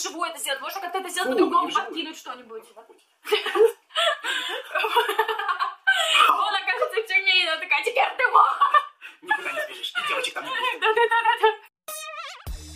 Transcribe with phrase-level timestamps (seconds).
[0.00, 2.64] вживую это сделать, можно как-то это сделать по-другому, подкинуть что-нибудь.
[6.28, 8.24] Он окажется в тюрьме, и она такая, теперь ты.
[9.22, 10.80] Никуда не сбежишь, и девочек там не будет.
[10.80, 11.48] Да-да-да-да.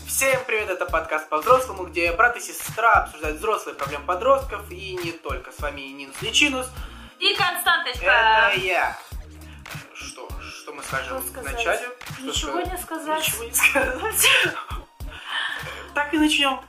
[0.07, 5.13] Всем привет, это подкаст по-взрослому, где брат и сестра обсуждают взрослые проблемы подростков и не
[5.13, 5.51] только.
[5.51, 6.69] С вами Нинус Личинус.
[7.19, 8.05] И Константочка.
[8.05, 8.99] Это я.
[9.95, 10.29] Что?
[10.41, 11.55] Что мы скажем Что в сказать?
[11.55, 11.89] начале?
[12.19, 12.73] Что Ничего сказать?
[12.73, 13.27] не сказать.
[13.27, 14.29] Ничего не сказать.
[15.95, 16.61] Так и начнем.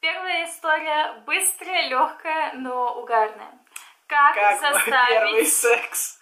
[0.00, 3.58] Первая история быстрая, легкая, но угарная.
[4.06, 5.08] Как, Как заставить...
[5.08, 6.18] первый секс.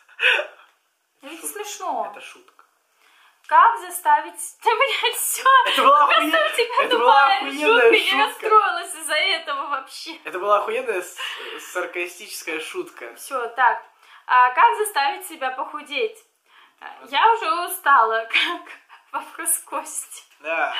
[1.23, 1.47] Это Шутка.
[1.49, 2.09] смешно.
[2.11, 2.65] Это шутка.
[3.47, 4.41] Как заставить...
[4.65, 5.43] Да, блядь, все.
[5.67, 6.51] Это была охуенная,
[6.83, 8.49] это была охуенная шутка, я шутка.
[8.49, 10.17] расстроилась из-за этого вообще.
[10.25, 11.05] Это была охуенная
[11.73, 13.15] саркастическая шутка.
[13.17, 13.83] Все, так.
[14.27, 16.17] А как заставить себя похудеть?
[16.81, 18.63] А, Я уже устала, как
[19.13, 20.23] вопрос Кости.
[20.41, 20.73] Да.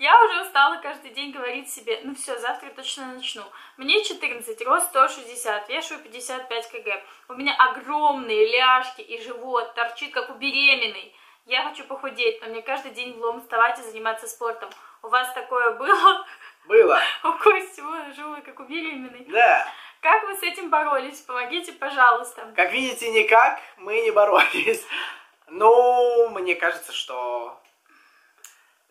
[0.00, 3.42] Я уже устала каждый день говорить себе, ну все, завтра точно начну.
[3.76, 7.02] Мне 14, рост 160, вешаю 55 кг.
[7.28, 11.14] У меня огромные ляжки и живот, торчит как у беременной.
[11.44, 14.70] Я хочу похудеть, но мне каждый день влом вставать и заниматься спортом.
[15.02, 16.26] У вас такое было?
[16.64, 16.98] Было.
[17.24, 19.26] У Кости ой, живот как у беременной.
[19.28, 19.68] Да.
[20.00, 21.20] Как вы с этим боролись?
[21.20, 22.50] Помогите, пожалуйста.
[22.56, 24.82] Как видите, никак мы не боролись.
[25.48, 27.59] Ну, мне кажется, что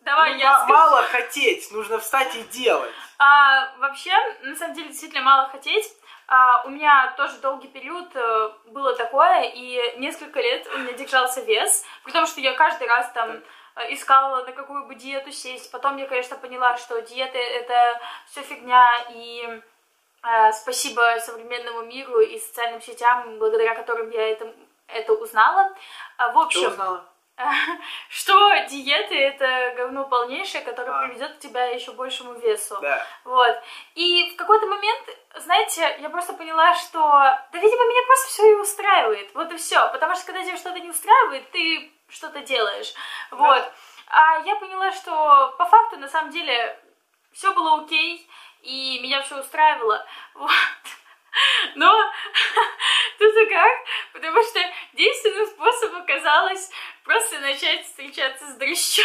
[0.02, 0.72] Давай ну, я скажу.
[0.72, 2.90] мало хотеть, нужно встать и делать.
[3.18, 4.12] А, вообще,
[4.42, 5.94] на самом деле, действительно мало хотеть.
[6.26, 11.40] А, у меня тоже долгий период э, было такое, и несколько лет у меня держался
[11.40, 13.42] вес, при том, что я каждый раз там
[13.74, 15.72] э, искала, на какую бы диету сесть.
[15.72, 19.60] Потом я, конечно, поняла, что диеты— это все фигня, и
[20.22, 24.54] э, спасибо современному миру и социальным сетям, благодаря которым я это,
[24.86, 25.74] это узнала.
[26.16, 27.09] А, в Что общем, узнала?
[28.08, 31.06] что диеты— это говно полнейшее, которое А.
[31.06, 32.78] приведет тебя еще большему весу.
[32.80, 33.04] Да.
[33.24, 33.56] Вот.
[33.94, 38.54] И в какой-то момент, знаете, я просто поняла, что да, видимо, меня просто все и
[38.54, 39.34] устраивает.
[39.34, 39.90] Вот и все.
[39.92, 42.92] Потому что когда тебя что-то не устраивает, ты что-то делаешь.
[43.30, 43.72] Вот.
[44.08, 46.78] А я поняла, что по факту, на самом деле,
[47.32, 48.28] все было окей,
[48.62, 50.04] и меня все устраивало.
[50.34, 50.50] Вот.
[51.76, 51.92] Но
[53.18, 53.72] тут и как,
[54.12, 54.60] потому что
[54.94, 56.70] действенным способом оказалось
[57.04, 59.04] просто начать встречаться с дрыщом.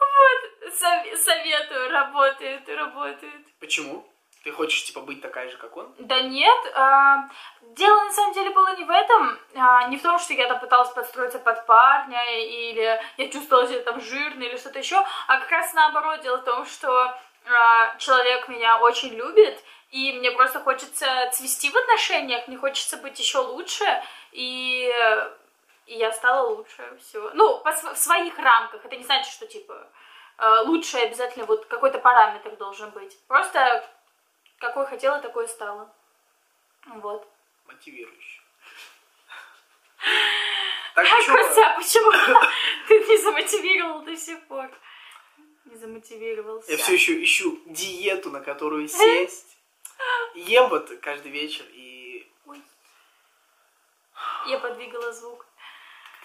[0.00, 3.46] Вот, сов- советую, работает, работает.
[3.60, 4.06] Почему?
[4.42, 5.94] Ты хочешь, типа, быть такая же, как он?
[5.98, 7.28] Да нет, а,
[7.60, 10.58] дело на самом деле было не в этом, а, не в том, что я там
[10.60, 14.96] пыталась подстроиться под парня, или я чувствовала себя там жирной или что-то еще,
[15.26, 17.14] а как раз наоборот, дело в том, что
[17.98, 23.38] человек меня очень любит, и мне просто хочется цвести в отношениях, мне хочется быть еще
[23.38, 23.84] лучше,
[24.32, 24.92] и,
[25.86, 27.30] и я стала лучше всего.
[27.34, 29.86] Ну, по в своих рамках, это не значит, что типа
[30.38, 33.18] э, лучше обязательно вот какой-то параметр должен быть.
[33.26, 33.84] Просто
[34.58, 35.92] какой хотела, такой стала.
[36.86, 37.26] Вот.
[37.66, 38.42] Мотивирующий.
[40.92, 41.36] Так А, почему?
[41.36, 42.40] Костя, почему
[42.88, 44.68] ты не замотивировал до сих пор?
[45.80, 46.70] Замотивировался.
[46.70, 49.56] Я все еще ищу диету, на которую сесть.
[50.34, 52.60] Ем вот каждый вечер, и Ой.
[54.46, 55.46] Я подвигала звук.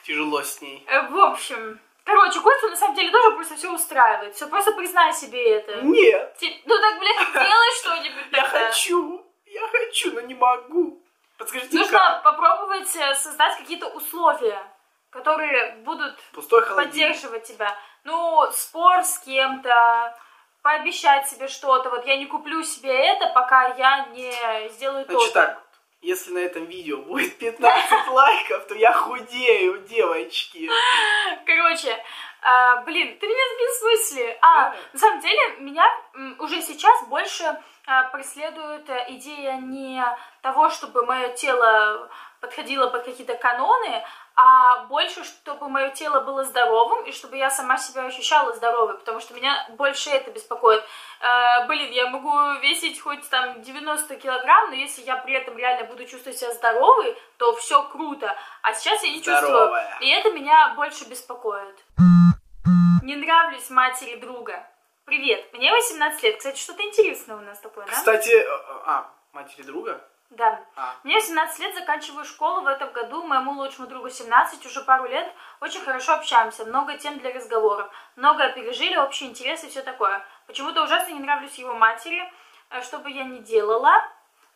[0.03, 0.83] тяжело с ней.
[0.87, 4.35] Э, В общем, короче, Костю на самом деле тоже просто все устраивает.
[4.35, 5.81] Все, просто признай себе это.
[5.83, 8.67] Нет, Ти- Ну так, блядь, делай что-нибудь я тогда.
[8.67, 11.01] хочу, я хочу, но не могу.
[11.37, 12.23] Подскажите, Нужно как?
[12.23, 14.69] попробовать э, создать какие-то условия,
[15.15, 16.19] которые будут
[16.75, 17.73] поддерживать тебя.
[18.03, 20.17] Ну, спор с кем-то,
[20.61, 21.89] пообещать себе что-то.
[21.89, 25.33] Вот я не куплю себе это, пока я не сделаю Значит то-то.
[25.33, 25.61] так,
[26.01, 30.69] если на этом видео будет 15 лайков, то я худею, девочки.
[31.45, 31.97] Короче,
[32.41, 34.37] а, блин, ты меня сбил с мысли.
[34.41, 34.75] А, Да.
[34.93, 35.85] на самом деле, меня
[36.39, 40.03] уже сейчас больше а, преследует а, идея не
[40.41, 42.09] того, чтобы мое тело
[42.41, 44.03] подходило под какие-то каноны,
[44.35, 49.21] а больше, чтобы мое тело было здоровым и чтобы я сама себя ощущала здоровой, потому
[49.21, 50.83] что меня больше это беспокоит.
[51.21, 55.85] Э, блин, я могу весить хоть там 90 килограмм, но если я при этом реально
[55.85, 58.35] буду чувствовать себя здоровой, то все круто.
[58.61, 59.47] А сейчас я не чувствую.
[59.47, 59.97] Здоровая.
[60.01, 61.85] И это меня больше беспокоит.
[63.03, 64.67] Не нравлюсь матери друга.
[65.05, 66.37] Привет, мне 18 лет.
[66.37, 67.91] Кстати, что-то интересное у нас такое, да?
[67.91, 70.01] Кстати, э, э, а, матери друга?
[70.35, 70.59] Да.
[70.75, 75.07] А, Мне 17 лет, заканчиваю школу в этом году, моему лучшему другу 17, уже пару
[75.07, 80.25] лет, очень хорошо общаемся, много тем для разговоров, многое пережили, общие интересы и все такое.
[80.45, 82.21] Почему-то ужасно не нравлюсь его матери,
[82.69, 83.93] э, что бы я ни делала,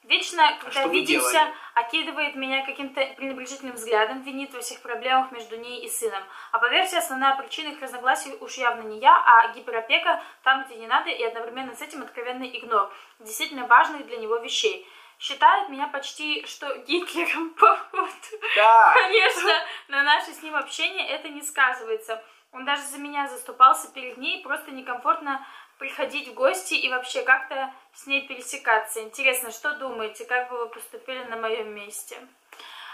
[0.03, 1.53] Вечно, когда что вы видимся, делали?
[1.75, 6.23] окидывает меня каким-то пренебрежительным взглядом, винит во всех проблемах между ней и сыном.
[6.51, 10.77] А по версии, основная причина их разногласий уж явно не я, а гиперопека там, где
[10.77, 14.87] не надо, и одновременно с этим откровенный игнор действительно важных для него вещей.
[15.19, 18.09] Считает меня почти что Гитлером, походу.
[18.55, 18.93] Да.
[18.93, 19.51] Конечно,
[19.89, 22.23] на наше с ним общение это не сказывается.
[22.53, 25.45] Он даже за меня заступался перед ней, просто некомфортно
[25.77, 29.01] приходить в гости и вообще как-то с ней пересекаться.
[29.01, 32.17] Интересно, что думаете, как бы вы поступили на моем месте?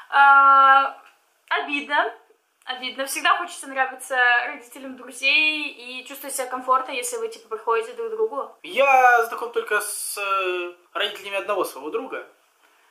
[0.09, 0.99] А,
[1.49, 2.11] обидно.
[2.65, 3.05] Обидно.
[3.05, 4.17] Всегда хочется нравиться
[4.47, 8.55] родителям друзей и чувствовать себя комфортно, если вы, типа, приходите друг к другу.
[8.63, 12.27] Я знаком только с э, родителями одного своего друга.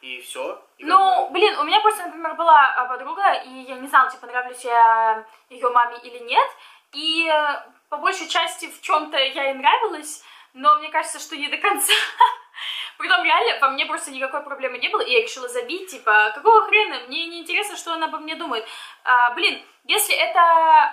[0.01, 0.63] И все.
[0.79, 4.63] Ну, блин, у меня просто, например, была а, подруга, и я не знала, типа, нравлюсь
[4.65, 6.49] я ее маме или нет.
[6.93, 10.23] И э, по большей части в чем-то я ей нравилась,
[10.53, 11.93] но мне кажется, что не до конца.
[12.99, 16.67] Притом реально во мне просто никакой проблемы не было, и я решила забить, типа, какого
[16.67, 18.65] хрена, мне не интересно, что она обо мне думает.
[19.05, 20.41] А, блин, если это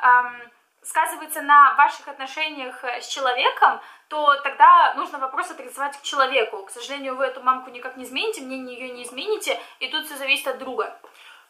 [0.01, 0.41] ам,
[0.81, 6.63] сказывается на ваших отношениях с человеком, то тогда нужно вопрос адресовать к человеку.
[6.63, 10.15] К сожалению, вы эту мамку никак не измените, мнение ее не измените, и тут все
[10.15, 10.97] зависит от друга.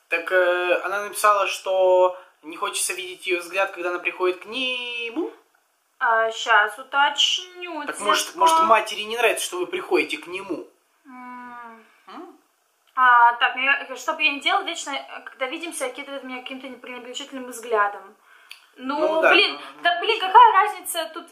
[0.10, 5.32] Так э, она написала, что не хочется видеть ее взгляд, когда она приходит к нему.
[6.04, 7.86] А, сейчас уточню.
[7.86, 10.68] Так может, может матери не нравится, что вы приходите к нему?
[11.06, 11.86] М.
[12.08, 12.40] М?
[12.96, 13.56] А, так,
[13.88, 14.94] ну что бы я ни делала, вечно,
[15.26, 18.16] когда видимся, окидывает меня каким-то пренебрежительным взглядом.
[18.78, 21.28] Ну, Ну, да, блин, ну, да, блин, какая разница тут...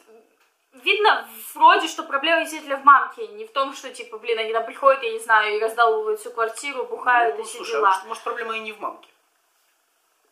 [0.74, 4.65] Видно вроде, что проблема действительно в мамке, не в том, что, типа, блин, они там
[4.68, 7.88] приходят, я не знаю, и раздалбывают всю квартиру, бухают Ну, и все слушай, а дела.
[7.88, 9.10] может, может, проблема и не в мамке?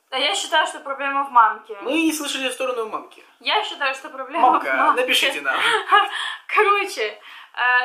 [0.10, 1.78] А я считаю, что проблема в мамке.
[1.82, 3.24] Мы не слышали сторону мамки.
[3.42, 5.02] Я считаю, что проблема в Мамка, мамке.
[5.02, 5.60] напишите нам.
[6.48, 7.20] Короче,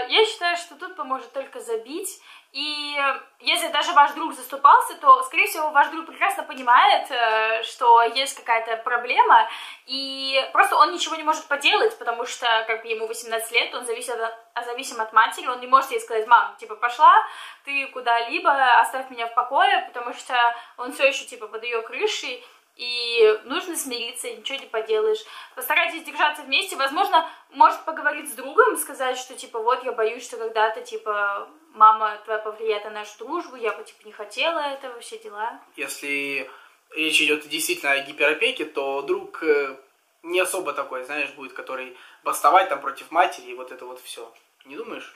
[0.09, 2.21] я считаю, что тут поможет только забить.
[2.53, 2.95] И
[3.41, 8.37] если даже ваш друг заступался, то, скорее всего, ваш друг прекрасно понимает, э, что есть
[8.37, 9.49] какая-то проблема,
[9.87, 13.87] и просто он ничего не может поделать, потому что, как бы, ему 18 лет, он
[13.87, 17.27] зависит от, а зависим от матери, он не может ей сказать, мам, типа, пошла
[17.65, 20.35] ты куда-либо, оставь меня в покое, потому что
[20.77, 22.45] он все еще, типа, под ее крышей,
[22.77, 25.25] и нужно смириться, ничего не поделаешь.
[25.55, 26.77] Постарайтесь держаться вместе.
[26.77, 32.19] Возможно, может поговорить с другом, сказать, что, типа, вот, я боюсь, что когда-то, типа, мама
[32.25, 35.61] твоя повлияет на нашу дружбу, я бы, типа, не хотела этого, все дела.
[35.77, 36.51] Если
[36.95, 39.77] речь идет действительно о гиперопеке, то друг э,
[40.23, 44.33] не особо такой, знаешь, будет, который бастовать там против матери и вот это вот все.
[44.65, 45.15] Не думаешь?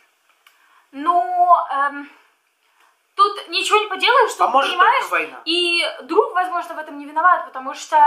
[0.92, 2.10] Ну, эм,
[3.16, 5.42] тут ничего не поделаешь, что Поможет понимаешь, только война.
[5.46, 7.98] И друг, возможно, в этом не виноват, потому что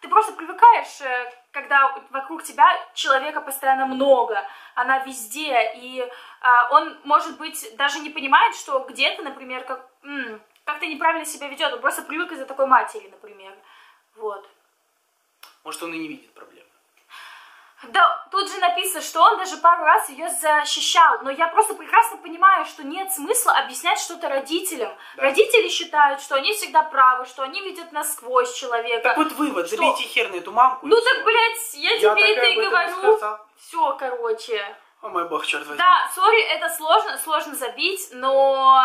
[0.00, 4.42] ты просто привыкаешь, э, когда вокруг тебя человека постоянно много,
[4.74, 6.08] она везде, и
[6.40, 9.86] а, он, может быть, даже не понимает, что где-то, например, как,
[10.64, 13.54] как-то неправильно себя ведет, он просто привык из-за такой матери, например.
[14.16, 14.48] Вот.
[15.64, 16.65] Может, он и не видит проблемы.
[17.82, 22.16] Да, тут же написано, что он даже пару раз ее защищал, но я просто прекрасно
[22.16, 24.92] понимаю, что нет смысла объяснять что-то родителям.
[25.16, 25.24] Да.
[25.24, 29.02] Родители считают, что они всегда правы, что они видят насквозь человека.
[29.02, 29.76] Так вот вывод, Что?
[29.76, 30.86] забейте хер на эту мамку.
[30.86, 33.38] ну так, блядь, я, Я тебе это и говорю.
[33.58, 34.76] Все, короче.
[35.02, 35.78] О мой бог, черт возьми.
[35.78, 38.80] Да, сори, это сложно, сложно забить, но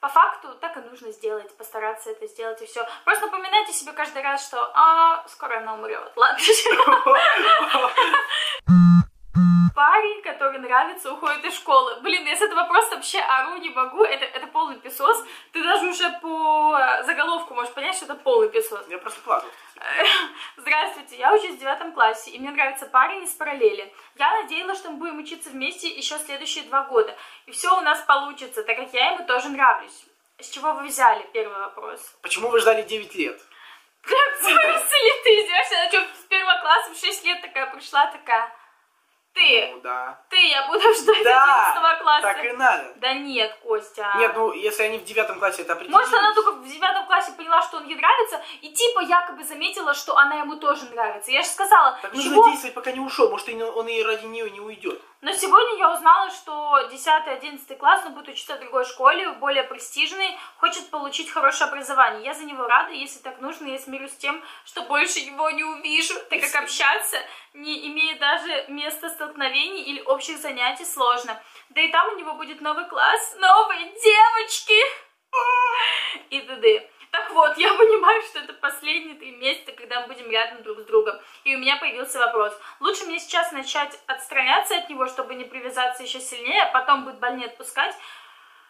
[0.00, 2.86] по факту так и нужно сделать, постараться это сделать и все.
[3.04, 6.12] Просто напоминайте себе каждый раз, что а, скоро она умрет.
[6.14, 6.38] Ладно.
[9.74, 12.00] Парень, который нравится, уходит из школы.
[12.00, 14.02] Блин, я с этого просто вообще ору не могу.
[14.02, 15.24] Это, это полный песос.
[15.52, 18.84] Ты даже уже по заголовку можешь понять, что это полный песос.
[18.88, 19.48] Я просто плакал.
[21.08, 23.92] Здравствуйте, я учусь в девятом классе, и мне нравится парень из параллели.
[24.16, 27.16] Я надеялась, что мы будем учиться вместе еще следующие два года.
[27.46, 30.04] И все у нас получится, так как я ему тоже нравлюсь.
[30.38, 31.26] С чего вы взяли?
[31.32, 32.00] Первый вопрос.
[32.20, 33.40] Почему вы ждали 9 лет?
[34.02, 35.80] В смысле ты издеваешься?
[35.80, 38.54] Она что, с первого класса в 6 лет такая пришла, такая...
[39.38, 40.18] Ты, Ну да.
[40.28, 42.22] ты, я буду ждать Да, 11 класса.
[42.22, 42.92] так и надо.
[42.96, 44.14] Да нет, Костя.
[44.18, 45.96] Нет, ну если они в девятом классе это определили.
[45.96, 49.94] Может, она только в девятом классе поняла, что он ей нравится, и типа якобы заметила,
[49.94, 51.30] что она ему тоже нравится.
[51.30, 52.48] Я же сказала, Так нужно чего?
[52.48, 53.30] действовать, пока не ушел.
[53.30, 55.00] Может, он и ради нее не уйдет.
[55.20, 60.38] Но сегодня я узнала, что 10-11 класс он будет учиться в другой школе, более престижной,
[60.58, 62.24] хочет получить хорошее образование.
[62.24, 65.64] Я за него рада, если так нужно, я смирюсь с тем, что больше его не
[65.64, 67.16] увижу, так как общаться,
[67.52, 71.40] не имея даже места столкновений или общих занятий, сложно.
[71.70, 74.80] Да и там у него будет новый класс, новые девочки
[76.30, 76.90] и т.д.
[77.10, 80.84] Так вот, я понимаю, что это последние три месяца, когда мы будем рядом друг с
[80.84, 81.18] другом.
[81.44, 82.52] И у меня появился вопрос.
[82.80, 87.18] Лучше мне сейчас начать отстраняться от него, чтобы не привязаться еще сильнее, а потом будет
[87.18, 87.94] больнее отпускать,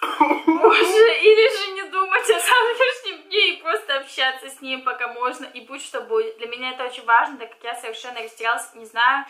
[0.01, 5.45] Боже, или же не думать о завтрашнем дне и просто общаться с ним, пока можно,
[5.47, 6.39] и будь что будет.
[6.39, 9.27] Для меня это очень важно, так как я совершенно растерялась, не знаю,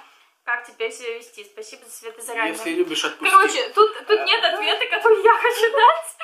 [0.49, 1.45] как теперь себя вести.
[1.45, 2.55] Спасибо за свет заранее.
[2.55, 3.31] Если любишь отпустить.
[3.37, 6.17] Короче, тут, тут нет ответа, который я хочу дать.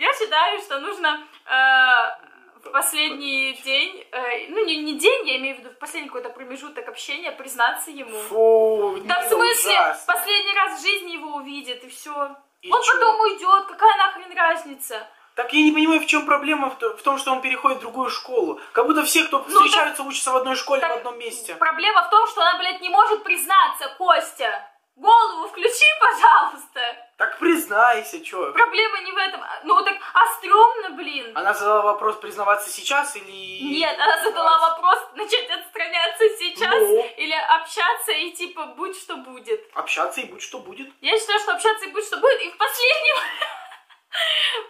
[0.00, 5.54] Я считаю, что нужно э, в последний день, э, ну не, не день, я имею
[5.54, 8.18] в виду в последний какой-то промежуток общения, признаться ему.
[8.22, 10.14] Фу, Да в смысле, ужасно.
[10.14, 12.36] последний раз в жизни его увидит, и все.
[12.62, 12.92] И Он чё?
[12.94, 15.06] потом уйдет, какая нахрен разница?
[15.40, 17.80] Так я не понимаю, в чем проблема в, то- в том, что он переходит в
[17.80, 18.60] другую школу.
[18.72, 21.54] Как будто все, кто Ну, встречаются, учатся в одной школе, так- в одном месте.
[21.54, 24.66] Проблема в том, что она, блядь, не может признаться, Костя.
[24.96, 26.80] Голову включи, пожалуйста.
[27.16, 28.52] Так признайся, чё.
[28.52, 29.40] Проблема не в этом.
[29.64, 31.32] Ну так, а стрёмно, блин.
[31.34, 33.78] Она задала вопрос, признаваться сейчас или...
[33.78, 37.06] Нет, она задала вопрос, начать отстраняться сейчас Ну.
[37.16, 39.60] или общаться и типа будь что будет.
[39.74, 40.90] Общаться и будь что будет.
[41.00, 43.16] Я считаю, что общаться и будь что будет, и в последнем...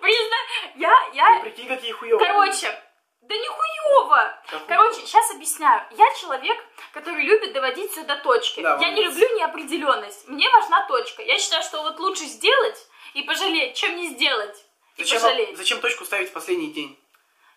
[0.00, 0.36] Призна...
[0.76, 1.40] Я, Ты я...
[1.40, 2.26] прикинь, какие хуёвые.
[2.26, 2.82] Короче,
[3.22, 4.42] да не хуёво.
[4.66, 5.82] Короче, сейчас объясняю.
[5.92, 6.58] Я человек,
[6.92, 8.60] который любит доводить все до точки.
[8.60, 10.28] Да, я не люблю неопределенность.
[10.28, 11.22] Мне важна точка.
[11.22, 14.64] Я считаю, что вот лучше сделать и пожалеть, чем не сделать
[14.96, 15.56] и Зачем, пожалеть.
[15.56, 16.98] зачем точку ставить в последний день?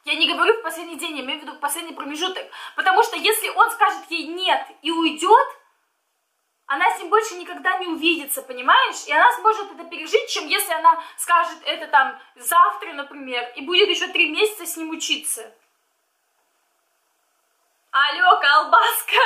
[0.05, 2.45] Я не говорю в последний день, я имею в виду в последний промежуток.
[2.75, 5.47] Потому что если он скажет ей нет и уйдет,
[6.65, 9.05] она с ним больше никогда не увидится, понимаешь?
[9.07, 13.89] И она сможет это пережить, чем если она скажет это там завтра, например, и будет
[13.89, 15.53] еще три месяца с ним учиться.
[17.91, 19.21] Алло, колбаска!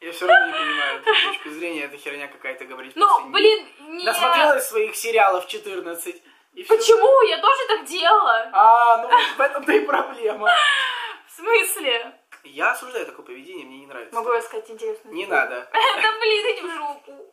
[0.00, 2.94] Я все равно не понимаю эту точку зрения, это херня какая-то говорить.
[2.96, 4.04] Ну, блин, не...
[4.04, 6.22] Насмотрелась своих сериалов 14.
[6.54, 6.76] И всё.
[6.76, 7.22] Почему?
[7.22, 8.48] Я тоже так делала.
[8.52, 10.50] А, ну вот в этом-то и проблема.
[11.26, 12.17] В смысле?
[12.50, 14.14] Я осуждаю такое поведение, мне не нравится.
[14.14, 15.68] Могу рассказать интересную Не надо.
[15.72, 17.26] Да блин, иди в жопу.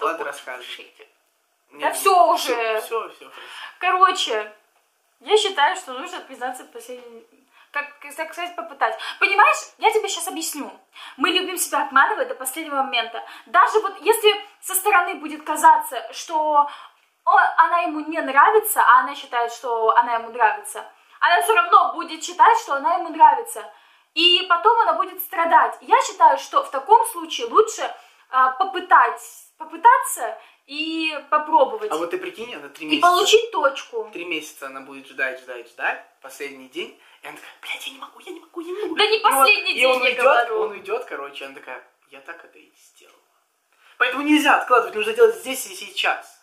[0.00, 0.94] Ладно, рассказывай.
[1.70, 2.80] Нет, всё уже.
[2.80, 3.30] Все, все.
[3.78, 4.52] Короче,
[5.20, 7.26] я считаю, что нужно признаться в последний...
[7.72, 8.98] Как, так сказать, попытать.
[9.20, 10.70] Понимаешь, я тебе сейчас объясню.
[11.18, 13.22] Мы любим себя обманывать до последнего момента.
[13.46, 16.66] Даже вот если со стороны будет казаться, что
[17.24, 22.24] она ему не нравится, а она считает, что она ему нравится, она все равно будет
[22.24, 23.70] считать, что она ему нравится.
[24.16, 25.76] И потом она будет страдать.
[25.82, 27.82] Я считаю, что в таком случае лучше
[28.30, 29.20] а, попытать,
[29.58, 31.92] попытаться и попробовать.
[31.92, 33.06] А вот ты прикинь, это три и месяца.
[33.06, 34.08] получить точку.
[34.14, 36.02] Три месяца она будет ждать, ждать, ждать.
[36.22, 36.98] Последний день.
[37.22, 38.94] И она такая, блядь, я не могу, я не могу, я не могу.
[38.96, 40.60] Да не И он- последний и день, он я уйдет, говорю.
[40.62, 43.16] он уйдет, короче, она такая, я так это и сделала.
[43.98, 46.35] Поэтому нельзя откладывать, нужно делать здесь и сейчас.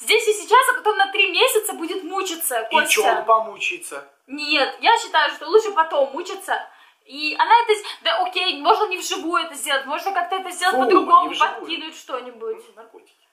[0.00, 2.90] Здесь и сейчас, а потом на три месяца будет мучиться, И Костя.
[2.90, 4.08] чё, он помучится?
[4.26, 6.68] Нет, я считаю, что лучше потом мучиться.
[7.04, 7.72] И она это...
[8.02, 12.56] Да окей, можно не вживую это сделать, можно как-то это сделать по-другому, подкинуть что-нибудь.
[12.66, 13.26] Ну, Наркотики.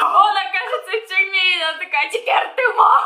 [0.00, 3.02] Он окажется в тюрьме, и она такая, теперь ты мой.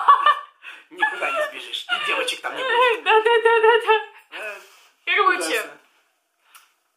[0.90, 1.84] Никуда не сбежишь.
[1.84, 3.02] И девочек там не будет.
[3.04, 4.38] Да-да-да-да-да.
[4.38, 4.54] Э,
[5.06, 5.70] Короче,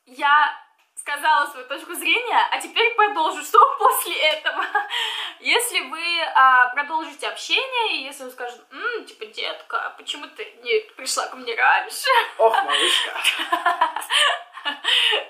[0.05, 0.64] я
[1.05, 3.43] сказала свою точку зрения, а теперь продолжу.
[3.43, 4.65] Что после этого?
[5.39, 6.01] Если вы
[6.33, 11.27] а, продолжите общение, и если он скажет, «М, типа, детка, а почему ты не пришла
[11.27, 12.09] ко мне раньше,
[12.39, 13.11] Ох, малышка.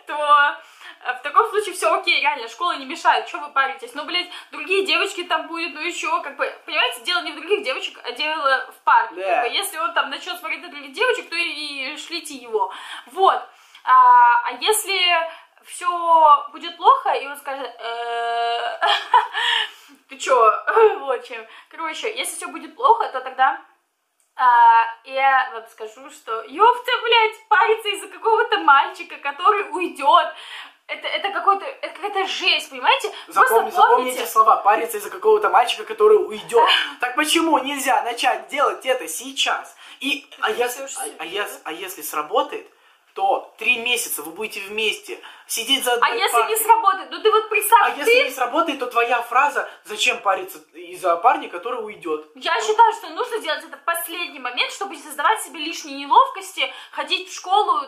[0.07, 3.93] то а, в таком случае все окей, реально, школа не мешает, что вы паритесь.
[3.95, 7.63] Ну, блядь, другие девочки там будет, ну еще, как бы, понимаете, дело не в других
[7.63, 9.15] девочек, а дело в парке.
[9.15, 9.41] Да.
[9.41, 12.71] Как бы, если он там начнет смотреть на других девочек, то и, и шлите его.
[13.07, 13.43] Вот.
[13.87, 14.99] А, а если
[15.65, 18.79] все будет плохо, и он скажет, «Э,
[20.09, 20.63] ты чё,
[20.99, 21.45] вот чем.
[21.69, 23.59] Короче, если все будет плохо, то тогда
[24.37, 30.33] а, я вам скажу, что ёпта, блядь, париться из-за какого-то мальчика, который уйдет.
[30.87, 33.11] Это, это какой-то, это какая-то жесть, понимаете?
[33.27, 34.57] Запомни, запомните помните, слова.
[34.57, 36.69] Париться из-за какого-то мальчика, который уйдет.
[36.99, 39.75] Так почему нельзя начать делать это сейчас?
[40.01, 42.69] И, а, если, всё, а, а я если, а если сработает,
[43.15, 45.17] то три месяца вы будете вместе
[45.47, 46.49] сидеть за а одной если партой.
[46.57, 47.99] не сработает, ну ты вот представь, А ты...
[48.11, 53.09] если не сработает, то твоя фраза «Зачем париться из-за парня, который уйдет?» Я считаю, что
[53.11, 57.83] нужно делать это в последний момент, чтобы не создавать себе лишние неловкости, ходить в школу.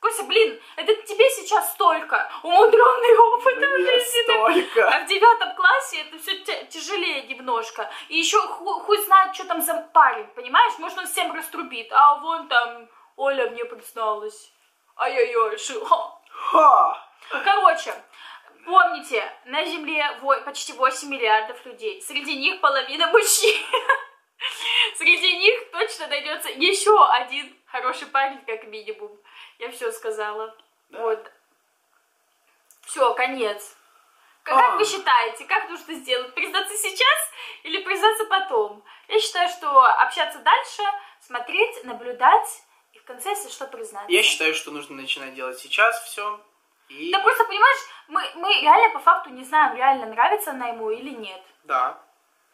[0.00, 4.88] Костя, блин, это тебе сейчас столько умудренный опыт Мне столько.
[4.88, 7.88] А в девятом классе это все тяжелее немножко.
[8.08, 10.72] И еще хуй знает, что там за парень, понимаешь?
[10.78, 11.92] Может, он всем раструбит.
[11.92, 14.52] А вон там Оля мне призналась.
[14.96, 16.18] Ай-яй-яй, ши- ха.
[16.30, 17.08] Ха!
[17.44, 17.94] Короче,
[18.64, 20.04] помните, на Земле
[20.44, 22.00] почти 8 миллиардов людей.
[22.02, 23.64] Среди них половина мужчин.
[24.96, 29.18] Среди них точно найдется еще один хороший парень, как минимум.
[29.58, 30.54] Я все сказала.
[30.90, 31.00] Да.
[31.00, 31.32] Вот.
[32.84, 33.76] Все, конец.
[34.42, 34.76] Как, как А.
[34.76, 36.34] вы считаете, как нужно сделать?
[36.34, 37.30] Признаться сейчас
[37.62, 38.84] или признаться потом?
[39.08, 40.82] Я считаю, что общаться дальше,
[41.20, 42.62] смотреть, наблюдать
[43.02, 44.10] в конце, если что, признаться.
[44.10, 46.40] Я считаю, что нужно начинать делать сейчас все.
[46.88, 47.78] И Да просто, понимаешь,
[48.08, 51.42] мы, мы реально по факту не знаем, реально нравится она ему или нет.
[51.64, 51.98] да,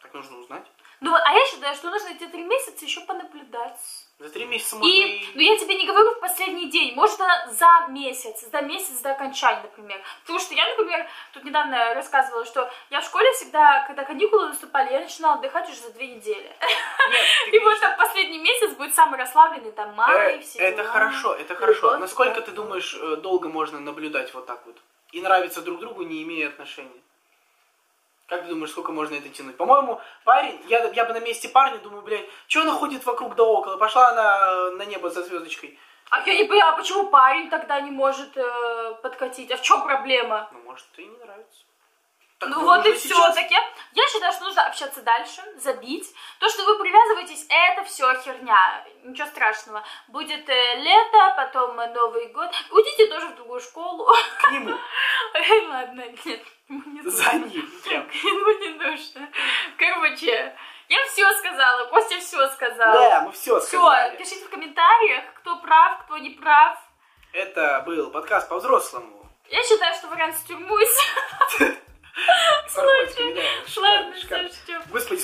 [0.01, 0.65] так нужно узнать.
[1.01, 3.81] Ну, а я считаю, что нужно эти три месяца еще понаблюдать.
[4.19, 5.29] За три месяца можно И, и...
[5.35, 9.13] ну я тебе не говорю в последний день, может она за месяц, за месяц до
[9.13, 10.03] окончания, например.
[10.23, 14.93] Потому что я, например, тут недавно рассказывала, что я в школе всегда, когда каникулы наступали,
[14.93, 16.53] я начинала отдыхать уже за две недели.
[17.11, 20.93] Нет, И вот там последний месяц будет самый расслабленный, там май, Э, все Это дела.
[20.93, 21.97] хорошо, это хорошо.
[21.99, 24.77] Насколько ты думаешь, э, долго можно наблюдать вот так вот?
[25.13, 27.01] И нравиться друг другу, не имея отношений?
[28.29, 29.57] Как ты думаешь, сколько можно это тянуть?
[29.57, 33.43] По-моему, парень, я, я бы на месте парня думаю, блядь, что она ходит вокруг да
[33.43, 33.79] около?
[33.79, 35.79] Пошла она на небо за звездочкой.
[36.11, 39.51] А я не понимаю, а почему парень тогда не может э, подкатить?
[39.51, 40.49] А в чем проблема?
[40.53, 41.65] Ну, может, и не нравится.
[42.39, 43.33] Так ну вот и все.
[43.33, 46.15] Так я, считаю, что нужно общаться дальше, забить.
[46.39, 48.85] То, что вы привязываетесь, это все херня.
[49.03, 49.83] Ничего страшного.
[50.07, 52.51] Будет э, лето, потом э, Новый год.
[52.71, 54.07] Уйдите тоже в другую школу.
[54.41, 54.71] К нему,
[55.69, 57.51] Ладно, нет, за ним.
[58.13, 59.29] Ему не нужно.
[59.77, 60.57] Короче,
[60.89, 62.93] я все сказала, Костя все сказал.
[62.93, 64.17] Да, мы все Все, сказали.
[64.17, 66.79] пишите в комментариях, кто прав, кто не прав.
[67.33, 69.29] Это был подкаст по-взрослому.
[69.49, 70.87] Я считаю, что вариант с тюрьмой.
[72.69, 73.43] С наркотиками, да.
[73.69, 74.49] Шикарно, Ладно, шикарно.
[74.49, 75.21] все, Господи,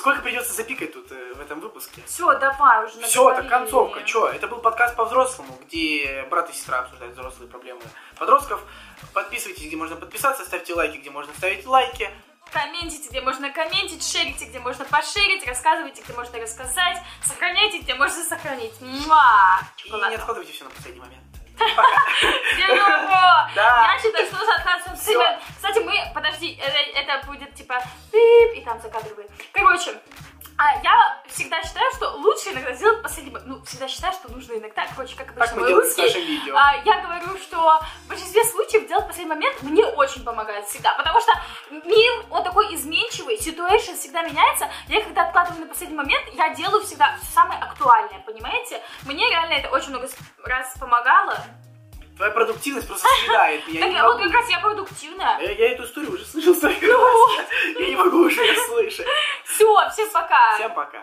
[0.55, 2.03] запикать тут э, в этом выпуске?
[2.07, 4.03] Все, давай уже Все, это концовка.
[4.03, 4.29] Чё?
[4.29, 7.81] Это был подкаст по-взрослому, где брат и сестра обсуждают взрослые проблемы
[8.19, 8.61] подростков.
[9.13, 12.11] Подписывайтесь, где можно подписаться, ставьте лайки, где можно ставить лайки.
[12.53, 18.23] Комментите, где можно комментить, шерите, где можно пошерить, рассказывайте, где можно рассказать, сохраняйте, где можно
[18.23, 18.81] сохранить.
[18.81, 19.61] Муа!
[19.77, 20.11] И Чоколад.
[20.11, 21.23] не откладывайте все на последний момент.
[23.55, 23.93] Да.
[23.95, 24.55] Я считаю, что нужно
[24.95, 25.41] от себя.
[25.57, 27.81] Кстати, мы, подожди, это, это будет типа
[28.11, 29.27] пип, и там закадровый.
[36.05, 36.57] Нашим видео.
[36.57, 41.21] а, я говорю, что в большинстве случаев делать последний момент мне очень помогает всегда, потому
[41.21, 41.33] что
[41.71, 44.69] мир, он такой изменчивый, ситуация всегда меняется.
[44.89, 48.81] Я когда откладываю на последний момент, я делаю всегда все самое актуальное, понимаете?
[49.07, 50.09] Мне реально это очень много
[50.45, 51.37] раз помогало.
[52.17, 53.65] Твоя продуктивность просто съедает.
[53.65, 55.41] Так, Я не вот как раз я продуктивная.
[55.41, 56.77] Я, я эту историю уже слышал сто раз.
[56.81, 59.07] Я не могу уже ее слышать.
[59.45, 60.55] Все, всем пока.
[60.55, 61.03] Всем пока.